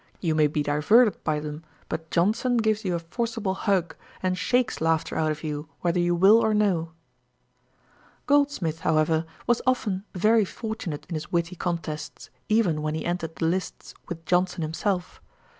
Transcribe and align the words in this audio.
You 0.19 0.33
may 0.33 0.47
be 0.47 0.63
diverted 0.63 1.23
by 1.23 1.39
them; 1.39 1.63
but 1.87 2.09
Johnson 2.09 2.57
gives 2.57 2.83
you 2.83 2.95
a 2.95 2.97
forcible 2.99 3.53
hug, 3.53 3.95
and 4.23 4.35
shakes 4.35 4.81
laughter 4.81 5.15
out 5.15 5.31
of 5.31 5.43
you, 5.43 5.69
whether 5.81 5.99
you 5.99 6.15
will 6.15 6.39
or 6.43 6.55
no.' 6.55 6.93
Goldsmith, 8.25 8.79
however, 8.79 9.25
was 9.45 9.61
often 9.67 10.05
very 10.15 10.43
fortunate 10.43 11.05
in 11.07 11.13
his 11.13 11.31
witty 11.31 11.55
contests, 11.55 12.31
even 12.49 12.81
when 12.81 12.95
he 12.95 13.05
entered 13.05 13.35
the 13.35 13.45
lists 13.45 13.93
with 14.09 14.25
Johnson 14.25 14.63
himself. 14.63 15.21